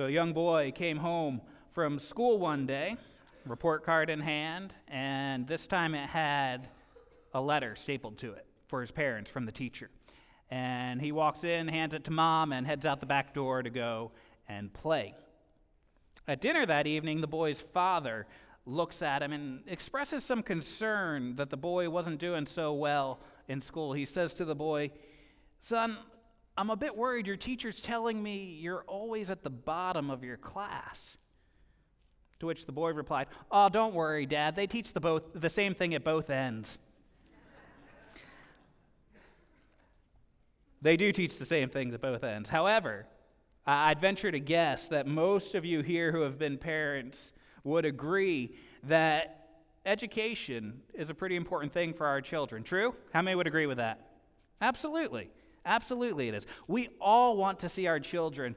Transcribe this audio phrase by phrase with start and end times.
[0.00, 2.96] So a young boy came home from school one day,
[3.44, 6.68] report card in hand, and this time it had
[7.34, 9.90] a letter stapled to it for his parents from the teacher.
[10.50, 13.68] And he walks in, hands it to mom, and heads out the back door to
[13.68, 14.12] go
[14.48, 15.14] and play.
[16.26, 18.26] At dinner that evening, the boy's father
[18.64, 23.60] looks at him and expresses some concern that the boy wasn't doing so well in
[23.60, 23.92] school.
[23.92, 24.92] He says to the boy,
[25.58, 25.98] Son,
[26.56, 27.26] I'm a bit worried.
[27.26, 31.16] Your teacher's telling me you're always at the bottom of your class.
[32.40, 34.56] To which the boy replied, Oh, don't worry, Dad.
[34.56, 36.78] They teach the, both, the same thing at both ends.
[40.82, 42.48] they do teach the same things at both ends.
[42.48, 43.06] However,
[43.66, 47.32] I'd venture to guess that most of you here who have been parents
[47.62, 49.48] would agree that
[49.84, 52.62] education is a pretty important thing for our children.
[52.62, 52.94] True?
[53.12, 54.00] How many would agree with that?
[54.60, 55.30] Absolutely.
[55.64, 56.46] Absolutely, it is.
[56.66, 58.56] We all want to see our children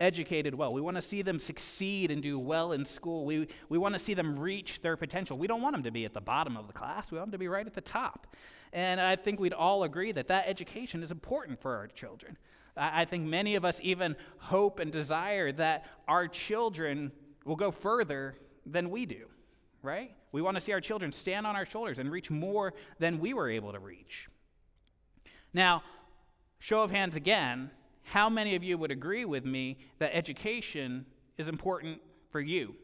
[0.00, 0.72] educated well.
[0.72, 3.24] We want to see them succeed and do well in school.
[3.24, 5.36] We, we want to see them reach their potential.
[5.36, 7.32] We don't want them to be at the bottom of the class, we want them
[7.32, 8.26] to be right at the top.
[8.72, 12.36] And I think we'd all agree that that education is important for our children.
[12.76, 17.12] I, I think many of us even hope and desire that our children
[17.44, 19.26] will go further than we do,
[19.82, 20.12] right?
[20.32, 23.32] We want to see our children stand on our shoulders and reach more than we
[23.32, 24.28] were able to reach.
[25.54, 25.82] Now,
[26.58, 27.70] show of hands again,
[28.02, 31.06] how many of you would agree with me that education
[31.36, 32.74] is important for you?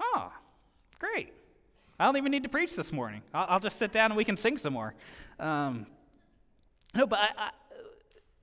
[0.00, 0.32] Oh,
[0.98, 1.32] great.
[1.98, 3.22] I don't even need to preach this morning.
[3.32, 4.94] I'll, I'll just sit down and we can sing some more.
[5.38, 5.86] Um,
[6.94, 7.50] no, but I, I,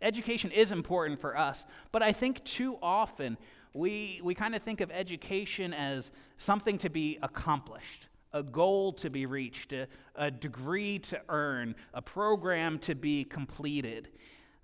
[0.01, 1.65] education is important for us.
[1.91, 3.37] But I think too often
[3.73, 9.09] we, we kind of think of education as something to be accomplished a goal to
[9.09, 14.09] be reached, a, a degree to earn, a program to be completed.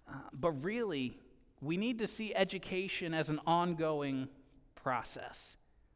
[0.07, 1.17] Uh, but really,
[1.61, 4.27] we need to see education as an ongoing
[4.75, 5.55] process.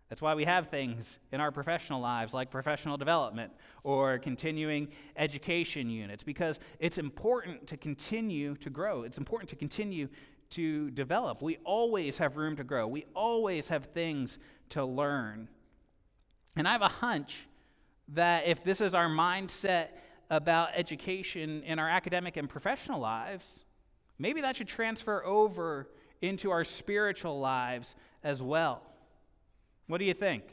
[0.10, 3.52] That's why we have things in our professional lives like professional development
[3.84, 9.04] or continuing education units, because it's important to continue to grow.
[9.04, 10.10] It's important to continue
[10.52, 11.42] to develop.
[11.42, 14.38] We always have room to grow, we always have things
[14.70, 15.48] to learn.
[16.56, 17.48] And I have a hunch
[18.10, 19.90] that if this is our mindset
[20.30, 23.60] about education in our academic and professional lives,
[24.20, 25.90] maybe that should transfer over
[26.22, 28.82] into our spiritual lives as well.
[29.88, 30.44] What do you think?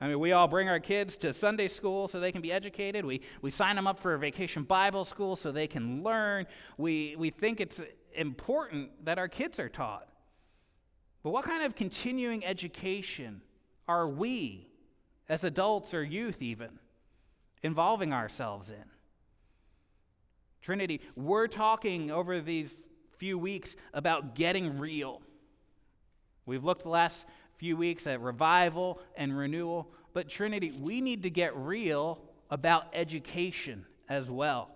[0.00, 3.04] I mean, we all bring our kids to Sunday school so they can be educated.
[3.04, 6.46] We, we sign them up for a vacation Bible school so they can learn.
[6.76, 7.82] We, we think it's
[8.14, 10.06] important that our kids are taught.
[11.22, 13.40] But what kind of continuing education
[13.88, 14.68] are we
[15.28, 16.78] as adults or youth, even,
[17.62, 18.84] involving ourselves in.
[20.60, 22.86] Trinity, we're talking over these
[23.18, 25.22] few weeks about getting real.
[26.44, 27.26] We've looked the last
[27.56, 32.20] few weeks at revival and renewal, but Trinity, we need to get real
[32.50, 34.70] about education as well.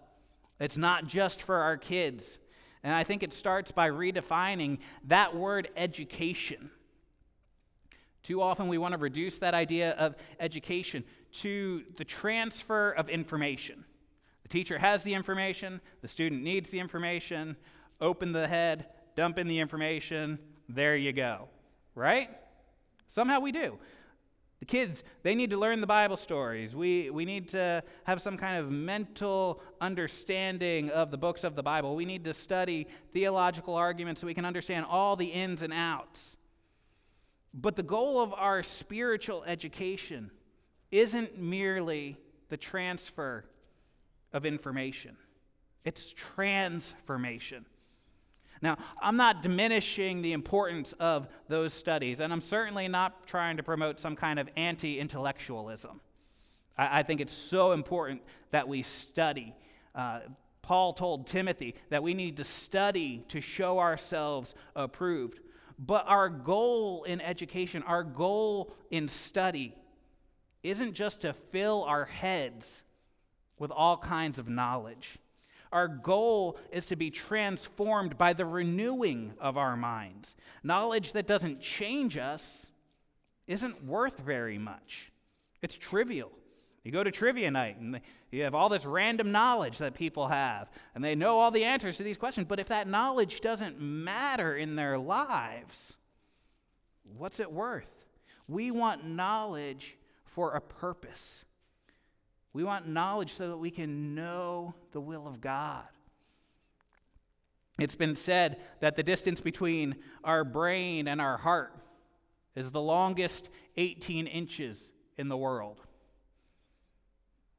[0.58, 2.38] It's not just for our kids.
[2.82, 6.70] And I think it starts by redefining that word education.
[8.22, 13.84] Too often we want to reduce that idea of education to the transfer of information.
[14.42, 17.56] The teacher has the information, the student needs the information,
[18.00, 18.86] open the head,
[19.16, 20.38] dump in the information,
[20.68, 21.48] there you go.
[21.94, 22.30] Right?
[23.06, 23.78] Somehow we do.
[24.60, 26.76] The kids, they need to learn the Bible stories.
[26.76, 31.62] We, we need to have some kind of mental understanding of the books of the
[31.62, 31.96] Bible.
[31.96, 36.36] We need to study theological arguments so we can understand all the ins and outs.
[37.52, 40.30] But the goal of our spiritual education
[40.90, 42.16] isn't merely
[42.48, 43.44] the transfer
[44.32, 45.16] of information,
[45.84, 47.66] it's transformation.
[48.62, 53.62] Now, I'm not diminishing the importance of those studies, and I'm certainly not trying to
[53.62, 56.00] promote some kind of anti intellectualism.
[56.76, 59.54] I, I, think it's so important that we study.
[59.94, 60.20] Uh,
[60.60, 65.40] Paul told Timothy that we need to study to show ourselves approved.
[65.80, 69.74] But our goal in education, our goal in study,
[70.62, 72.82] isn't just to fill our heads
[73.58, 75.18] with all kinds of knowledge.
[75.72, 80.34] Our goal is to be transformed by the renewing of our minds.
[80.62, 82.68] Knowledge that doesn't change us
[83.46, 85.12] isn't worth very much,
[85.62, 86.30] it's trivial.
[86.84, 88.00] You go to trivia night and
[88.30, 91.98] you have all this random knowledge that people have, and they know all the answers
[91.98, 92.46] to these questions.
[92.48, 95.96] But if that knowledge doesn't matter in their lives,
[97.16, 98.06] what's it worth?
[98.48, 101.44] We want knowledge for a purpose.
[102.52, 105.84] We want knowledge so that we can know the will of God.
[107.78, 111.74] It's been said that the distance between our brain and our heart
[112.54, 115.80] is the longest 18 inches in the world.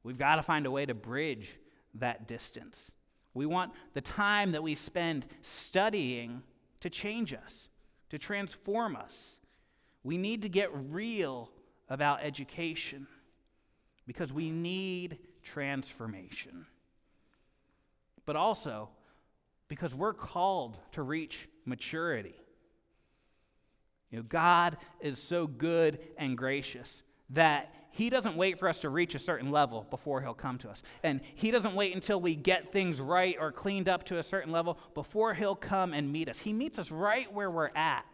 [0.02, 1.58] We've got to find a way to bridge
[1.94, 2.92] that distance.
[3.34, 6.42] We want the time that we spend studying
[6.80, 7.68] to change us,
[8.10, 9.40] to transform us.
[10.02, 11.50] We need to get real
[11.88, 13.06] about education
[14.06, 16.66] because we need transformation.
[18.24, 18.88] But also
[19.68, 22.34] because we're called to reach maturity.
[24.10, 27.02] You know, God is so good and gracious
[27.32, 30.70] that He doesn't wait for us to reach a certain level before He'll come to
[30.70, 30.82] us.
[31.02, 34.52] And He doesn't wait until we get things right or cleaned up to a certain
[34.52, 36.38] level before He'll come and meet us.
[36.38, 38.04] He meets us right where we're at.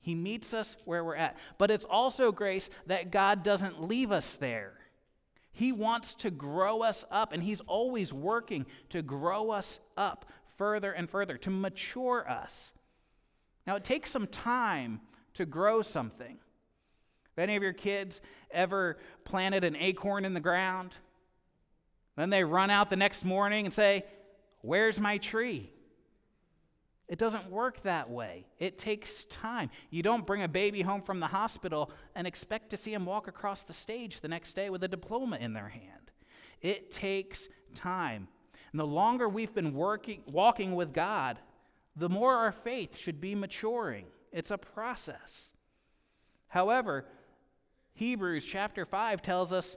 [0.00, 1.38] He meets us where we're at.
[1.56, 4.74] But it's also grace that God doesn't leave us there.
[5.52, 10.26] He wants to grow us up, and He's always working to grow us up
[10.58, 12.72] further and further, to mature us.
[13.66, 15.00] Now, it takes some time
[15.34, 16.38] to grow something.
[17.36, 18.20] Have any of your kids
[18.50, 20.96] ever planted an acorn in the ground?
[22.16, 24.04] Then they run out the next morning and say,
[24.60, 25.70] Where's my tree?
[27.06, 28.46] It doesn't work that way.
[28.58, 29.70] It takes time.
[29.90, 33.28] You don't bring a baby home from the hospital and expect to see him walk
[33.28, 36.10] across the stage the next day with a diploma in their hand.
[36.62, 38.28] It takes time.
[38.72, 41.38] And the longer we've been working, walking with God,
[41.94, 44.06] the more our faith should be maturing.
[44.32, 45.52] It's a process.
[46.48, 47.04] However,
[47.94, 49.76] Hebrews chapter 5 tells us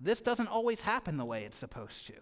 [0.00, 2.14] this doesn't always happen the way it's supposed to.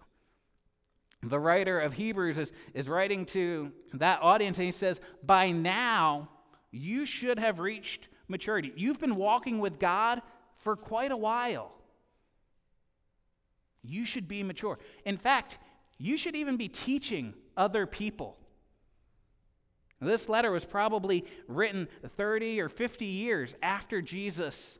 [1.23, 6.29] The writer of Hebrews is, is writing to that audience and he says, By now,
[6.71, 8.73] you should have reached maturity.
[8.75, 10.21] You've been walking with God
[10.57, 11.73] for quite a while.
[13.83, 14.77] You should be mature.
[15.05, 15.57] In fact,
[15.97, 18.37] you should even be teaching other people.
[19.99, 24.77] This letter was probably written 30 or 50 years after Jesus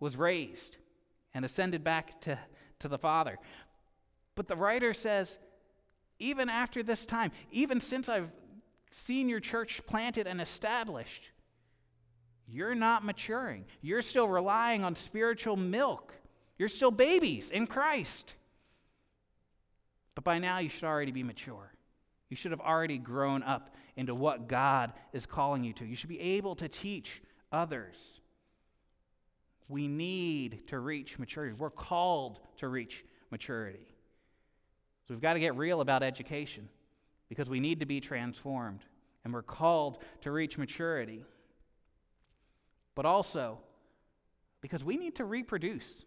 [0.00, 0.76] was raised
[1.34, 2.38] and ascended back to,
[2.80, 3.38] to the Father.
[4.34, 5.38] But the writer says,
[6.18, 8.30] even after this time, even since I've
[8.90, 11.30] seen your church planted and established,
[12.48, 13.64] you're not maturing.
[13.82, 16.14] You're still relying on spiritual milk.
[16.58, 18.34] You're still babies in Christ.
[20.14, 21.72] But by now, you should already be mature.
[22.28, 25.84] You should have already grown up into what God is calling you to.
[25.84, 27.22] You should be able to teach
[27.52, 28.20] others.
[29.68, 31.54] We need to reach maturity.
[31.58, 33.86] We're called to reach maturity.
[35.06, 36.68] So we've got to get real about education
[37.28, 38.80] because we need to be transformed
[39.24, 41.24] and we're called to reach maturity.
[42.94, 43.58] But also
[44.60, 46.04] because we need to reproduce.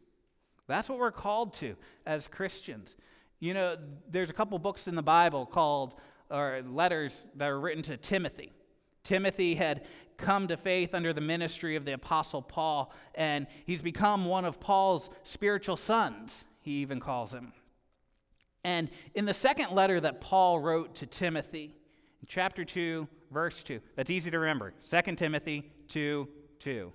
[0.68, 1.76] That's what we're called to
[2.06, 2.96] as Christians.
[3.40, 3.78] You know,
[4.10, 5.96] there's a couple books in the Bible called,
[6.30, 8.52] or letters that are written to Timothy.
[9.04, 9.86] Timothy had
[10.18, 14.60] come to faith under the ministry of the Apostle Paul, and he's become one of
[14.60, 17.54] Paul's spiritual sons, he even calls him.
[18.64, 21.76] And in the second letter that Paul wrote to Timothy,
[22.28, 26.28] chapter 2, verse 2, that's easy to remember 2 Timothy 2
[26.60, 26.92] 2.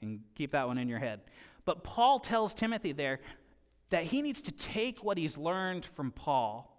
[0.00, 1.20] And keep that one in your head.
[1.64, 3.20] But Paul tells Timothy there
[3.90, 6.72] that he needs to take what he's learned from Paul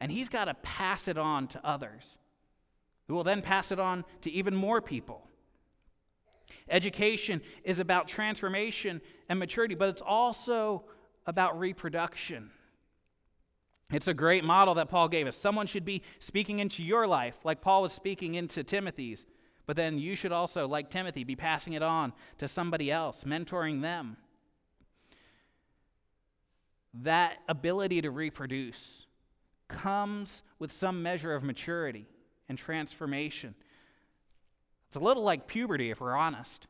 [0.00, 2.18] and he's got to pass it on to others,
[3.08, 5.28] who will then pass it on to even more people.
[6.68, 10.84] Education is about transformation and maturity, but it's also
[11.26, 12.50] about reproduction.
[13.92, 15.36] It's a great model that Paul gave us.
[15.36, 19.26] Someone should be speaking into your life, like Paul was speaking into Timothy's,
[19.66, 23.82] but then you should also, like Timothy, be passing it on to somebody else, mentoring
[23.82, 24.16] them.
[26.94, 29.06] That ability to reproduce
[29.68, 32.06] comes with some measure of maturity
[32.48, 33.54] and transformation.
[34.88, 36.66] It's a little like puberty, if we're honest.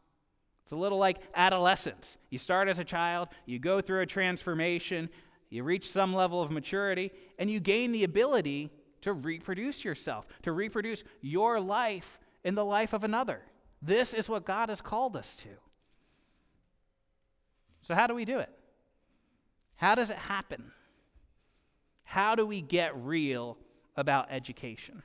[0.62, 2.16] It's a little like adolescence.
[2.31, 5.11] You start as a child, you go through a transformation,
[5.50, 8.71] you reach some level of maturity, and you gain the ability
[9.02, 13.43] to reproduce yourself, to reproduce your life in the life of another.
[13.83, 15.49] This is what God has called us to.
[17.83, 18.49] So, how do we do it?
[19.76, 20.73] How does it happen?
[22.04, 23.59] How do we get real
[23.97, 25.02] about education?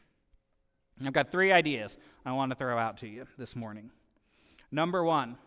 [1.06, 3.90] I've got three ideas I want to throw out to you this morning.
[4.72, 5.38] Number one,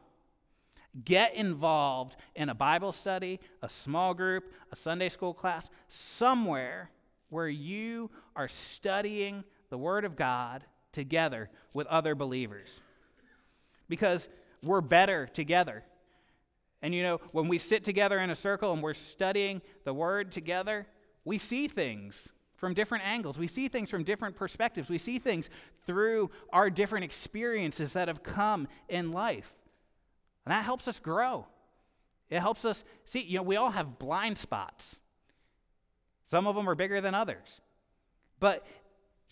[1.04, 6.90] Get involved in a Bible study, a small group, a Sunday school class, somewhere
[7.30, 12.82] where you are studying the Word of God together with other believers.
[13.88, 14.28] Because
[14.62, 15.82] we're better together.
[16.82, 20.30] And you know, when we sit together in a circle and we're studying the Word
[20.30, 20.86] together,
[21.24, 23.36] we see things from different angles.
[23.36, 24.88] We see things from different perspectives.
[24.88, 25.50] We see things
[25.84, 29.52] through our different experiences that have come in life.
[30.46, 31.46] And that helps us grow.
[32.30, 35.00] It helps us see, you know, we all have blind spots.
[36.26, 37.60] Some of them are bigger than others.
[38.38, 38.64] But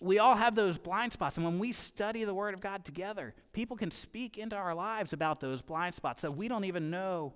[0.00, 1.36] we all have those blind spots.
[1.36, 5.12] And when we study the Word of God together, people can speak into our lives
[5.12, 7.34] about those blind spots that we don't even know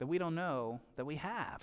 [0.00, 1.62] that we don't know that we have.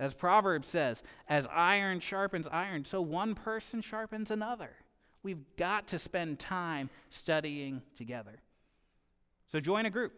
[0.00, 4.70] As Proverbs says, as iron sharpens iron, so one person sharpens another.
[5.22, 8.40] We've got to spend time studying together.
[9.48, 10.14] So join a group.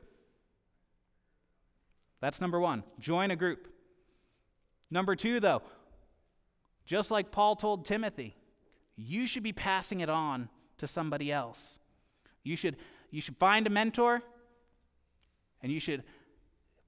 [2.20, 2.84] That's number one.
[3.00, 3.66] Join a group.
[4.88, 5.62] Number two, though,
[6.86, 8.36] just like Paul told Timothy,
[8.94, 10.48] you should be passing it on
[10.78, 11.80] to somebody else.
[12.44, 12.76] You should,
[13.10, 14.22] you should find a mentor,
[15.60, 16.04] and you should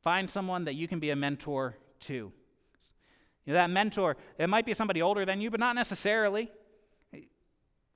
[0.03, 2.31] find someone that you can be a mentor to.
[3.47, 6.51] You know, that mentor, it might be somebody older than you, but not necessarily.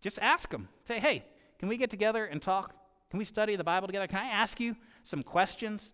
[0.00, 0.68] Just ask them.
[0.84, 1.24] Say, hey,
[1.58, 2.74] can we get together and talk?
[3.10, 4.06] Can we study the Bible together?
[4.06, 5.92] Can I ask you some questions?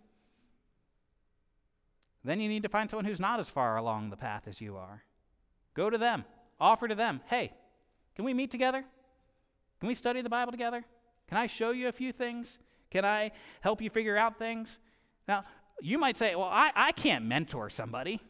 [2.25, 4.77] Then you need to find someone who's not as far along the path as you
[4.77, 5.05] are.
[5.75, 6.25] Go to them.
[6.61, 7.53] Offer to them, hey,
[8.17, 8.85] can we meet together?
[9.81, 10.85] Can we study the Bible together?
[11.29, 12.59] Can I show you a few things?
[12.91, 14.79] Can I help you figure out things?
[15.27, 15.45] Now,
[15.81, 18.21] you might say, well, I, I can't mentor somebody.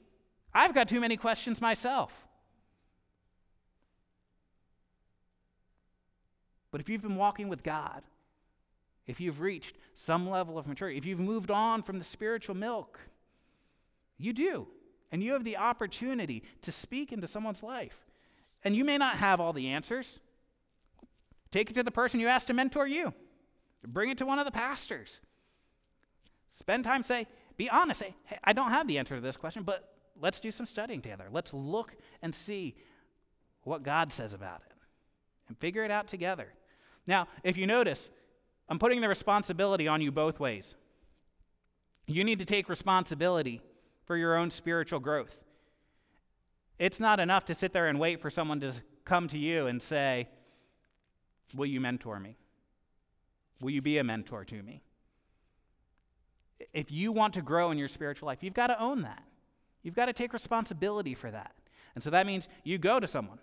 [0.54, 2.26] I've got too many questions myself.
[6.70, 8.02] But if you've been walking with God,
[9.06, 12.98] if you've reached some level of maturity, if you've moved on from the spiritual milk,
[14.18, 14.68] you do.
[15.12, 18.06] And you have the opportunity to speak into someone's life.
[18.64, 20.20] And you may not have all the answers.
[21.50, 23.12] Take it to the person you asked to mentor you.
[23.86, 25.20] Bring it to one of the pastors.
[26.50, 28.00] Spend time, say, be honest.
[28.00, 31.00] Say, hey, I don't have the answer to this question, but let's do some studying
[31.00, 31.26] together.
[31.30, 32.74] Let's look and see
[33.62, 34.72] what God says about it
[35.48, 36.48] and figure it out together.
[37.06, 38.10] Now, if you notice,
[38.68, 40.76] I'm putting the responsibility on you both ways.
[42.06, 43.62] You need to take responsibility
[44.04, 45.38] for your own spiritual growth.
[46.78, 48.72] It's not enough to sit there and wait for someone to
[49.04, 50.28] come to you and say,
[51.54, 52.36] Will you mentor me?
[53.60, 54.82] Will you be a mentor to me?
[56.72, 59.22] If you want to grow in your spiritual life, you've got to own that.
[59.84, 61.54] You've got to take responsibility for that.
[61.94, 63.38] And so that means you go to someone.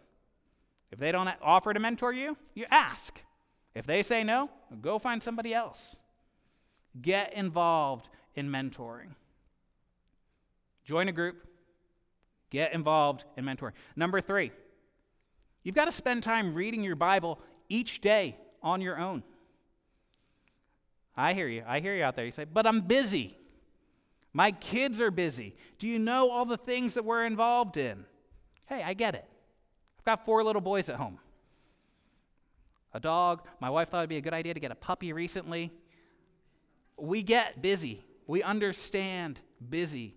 [0.92, 3.24] If they don't offer to mentor you, you ask.
[3.74, 4.50] If they say no,
[4.82, 5.96] go find somebody else.
[7.02, 9.16] Get involved in mentoring.
[10.84, 11.48] Join a group,
[12.50, 13.72] get involved in mentoring.
[13.96, 14.52] Number three,
[15.64, 19.24] you've got to spend time reading your Bible each day on your own.
[21.16, 21.64] I hear you.
[21.66, 22.26] I hear you out there.
[22.26, 23.38] You say, but I'm busy.
[24.34, 25.56] My kids are busy.
[25.78, 28.06] Do you know all the things that we're involved in?
[28.66, 29.26] Hey, I get it.
[30.00, 31.20] I've got four little boys at home
[32.94, 33.48] a dog.
[33.60, 35.72] My wife thought it'd be a good idea to get a puppy recently.
[36.98, 38.04] We get busy.
[38.28, 40.16] We understand busy.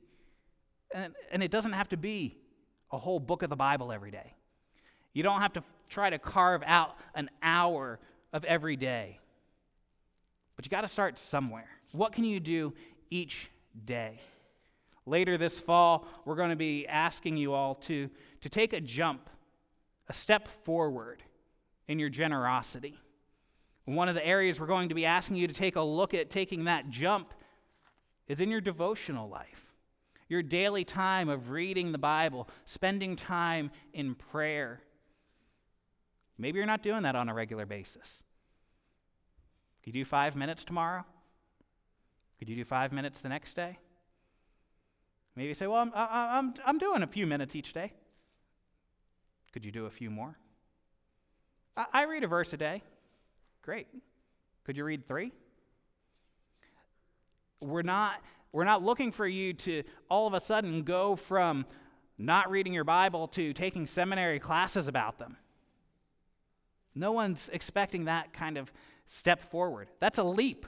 [0.92, 2.37] And, and it doesn't have to be
[2.90, 4.35] a whole book of the Bible every day.
[5.12, 8.00] You don't have to try to carve out an hour
[8.33, 9.21] of every day.
[10.56, 11.68] But you got to start somewhere.
[11.92, 12.75] What can you do
[13.11, 13.50] each
[13.84, 14.20] day?
[15.06, 18.08] Later this fall, we're going to be asking you all to,
[18.40, 19.28] to take a jump,
[20.08, 21.22] a step forward
[21.88, 22.98] in your generosity.
[23.84, 26.30] One of the areas we're going to be asking you to take a look at
[26.30, 27.34] taking that jump
[28.28, 29.64] is in your devotional life
[30.28, 34.80] your daily time of reading the Bible, spending time in prayer.
[36.38, 38.22] Maybe you're not doing that on a regular basis.
[39.82, 41.04] Could you do five minutes tomorrow?
[42.44, 43.78] Could you do five minutes the next day?
[45.34, 47.94] Maybe say, Well, I'm, I'm, I'm doing a few minutes each day.
[49.54, 50.36] Could you do a few more?
[51.74, 52.82] I, I read a verse a day.
[53.62, 53.86] Great.
[54.64, 55.32] Could you read three?
[57.62, 58.22] We're not
[58.52, 61.64] we're not looking for you to all of a sudden go from
[62.18, 65.38] not reading your Bible to taking seminary classes about them.
[66.94, 68.70] No one's expecting that kind of
[69.06, 69.88] step forward.
[69.98, 70.66] That's a leap.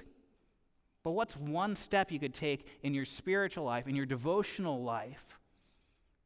[1.07, 5.39] But what's one step you could take in your spiritual life, in your devotional life,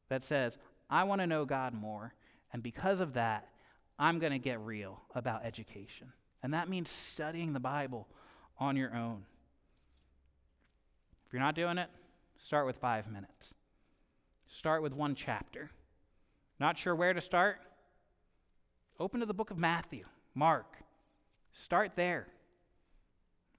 [0.09, 0.57] that says,
[0.89, 2.15] I want to know God more,
[2.55, 3.47] and because of that,
[3.99, 6.15] I'm going to get real about education?
[6.43, 8.09] And that means studying the Bible
[8.59, 9.25] on your own.
[11.27, 11.91] If you're not doing it,
[12.39, 13.53] start with five minutes.
[14.47, 15.69] Start with one chapter.
[16.59, 17.59] Not sure where to start?
[18.99, 20.79] Open to the book of Matthew, Mark.
[21.53, 22.29] Start there.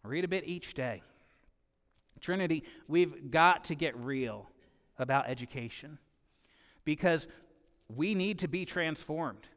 [0.02, 1.04] Read a bit each day.
[2.22, 4.50] Trinity, we've got to get real
[4.98, 5.98] about education
[6.86, 7.28] because
[7.90, 9.48] we need to be transformed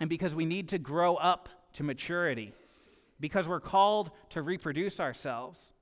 [0.00, 2.52] and because we need to grow up to maturity,
[3.20, 5.72] because we're called to reproduce ourselves.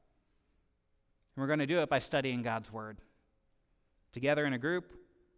[1.34, 2.98] And we're going to do it by studying God's Word.
[4.12, 4.92] Together in a group,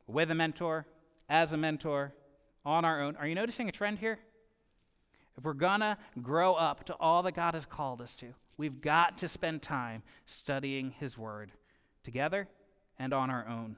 [0.08, 0.86] with a mentor,
[1.28, 2.12] as a mentor,
[2.64, 3.14] on our own.
[3.16, 4.18] Are you noticing a trend here?
[5.36, 8.80] If we're going to grow up to all that God has called us to, we've
[8.80, 11.52] got to spend time studying His Word
[12.04, 12.48] together
[12.98, 13.76] and on our own.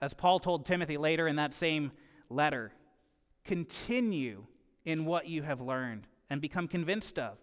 [0.00, 1.90] As Paul told Timothy later in that same
[2.28, 2.72] letter,
[3.44, 4.44] continue
[4.84, 7.38] in what you have learned and become convinced of,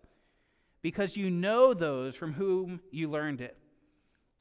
[0.82, 3.58] because you know those from whom you learned it,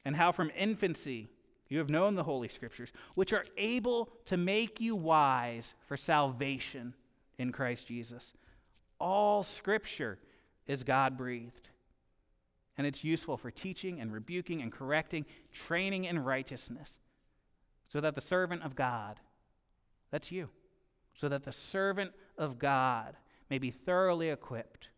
[0.05, 1.29] and how from infancy
[1.69, 6.95] you have known the Holy Scriptures, which are able to make you wise for salvation
[7.39, 8.35] in Christ Jesus.
[9.03, 10.21] All Scripture
[10.65, 11.69] is God breathed,
[12.79, 17.01] and it's useful for teaching and rebuking and correcting, training in righteousness,
[17.89, 19.19] so that the servant of God,
[20.13, 20.51] that's you,
[21.15, 23.17] so that the servant of God
[23.51, 24.91] may be thoroughly equipped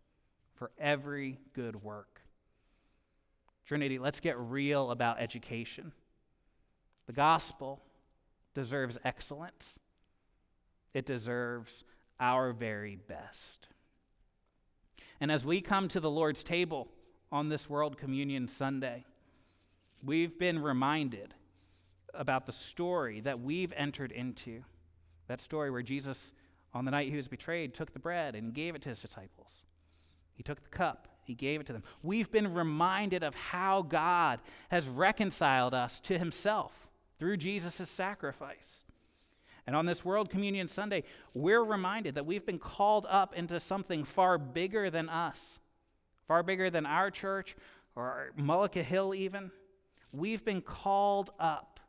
[0.52, 2.20] for every good work.
[3.64, 5.92] Trinity, let's get real about education.
[7.06, 7.80] The gospel
[8.52, 9.80] deserves excellence,
[10.92, 11.84] it deserves
[12.20, 13.68] our very best.
[15.24, 16.86] And as we come to the Lord's table
[17.32, 19.06] on this World Communion Sunday,
[20.02, 21.32] we've been reminded
[22.12, 24.62] about the story that we've entered into.
[25.28, 26.34] That story where Jesus,
[26.74, 29.62] on the night he was betrayed, took the bread and gave it to his disciples.
[30.34, 31.84] He took the cup, he gave it to them.
[32.02, 36.86] We've been reminded of how God has reconciled us to himself
[37.18, 38.84] through Jesus' sacrifice.
[39.66, 44.04] And on this World Communion Sunday, we're reminded that we've been called up into something
[44.04, 45.58] far bigger than us,
[46.28, 47.56] far bigger than our church
[47.96, 49.50] or Mullica Hill, even.
[50.12, 51.80] We've been called up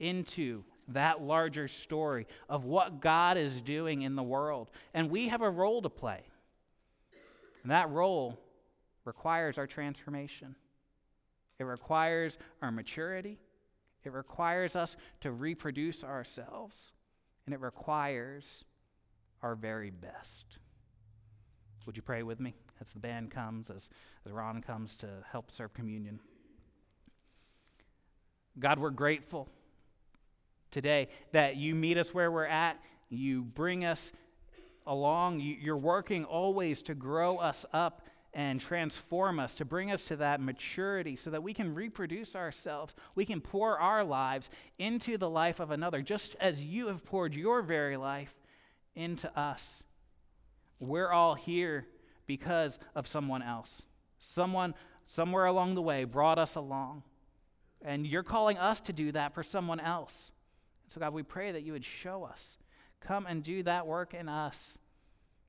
[0.00, 4.70] into that larger story of what God is doing in the world.
[4.92, 6.22] And we have a role to play.
[7.62, 8.38] And that role
[9.04, 10.54] requires our transformation,
[11.58, 13.38] it requires our maturity,
[14.04, 16.92] it requires us to reproduce ourselves,
[17.46, 18.64] and it requires
[19.42, 20.58] our very best.
[21.86, 23.90] Would you pray with me as the band comes, as,
[24.24, 26.20] as Ron comes to help serve communion?
[28.58, 29.48] God, we're grateful
[30.70, 32.78] today that you meet us where we're at,
[33.08, 34.12] you bring us
[34.86, 38.02] along, you're working always to grow us up
[38.34, 42.94] and transform us, to bring us to that maturity so that we can reproduce ourselves.
[43.14, 47.34] We can pour our lives into the life of another, just as you have poured
[47.34, 48.34] your very life
[48.94, 49.84] into us.
[50.80, 51.86] We're all here
[52.26, 53.82] because of someone else.
[54.18, 54.74] Someone
[55.06, 57.02] somewhere along the way brought us along.
[57.84, 60.32] And you're calling us to do that for someone else.
[60.88, 62.56] So, God, we pray that you would show us.
[63.00, 64.78] Come and do that work in us.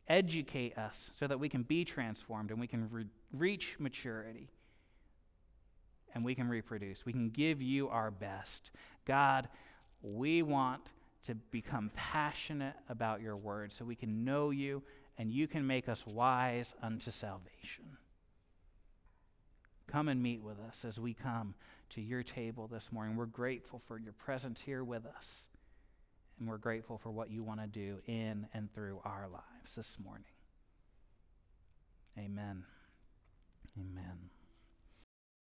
[0.08, 4.50] Educate us so that we can be transformed and we can re- reach maturity
[6.13, 7.06] and we can reproduce.
[7.06, 8.72] We can give you our best.
[9.06, 9.48] God,
[10.02, 10.89] we want
[11.26, 14.84] to become passionate about your word so we can know you
[15.18, 17.98] and you can make us wise unto salvation.
[19.88, 21.56] Come and meet with us as we come
[21.92, 23.16] to your table this morning.
[23.16, 25.48] We're grateful for your presence here with us.
[26.39, 29.28] And we're grateful for what you want to do in and through our
[29.63, 30.26] lives this morning.
[32.17, 32.63] Amen.
[33.80, 34.33] Amen.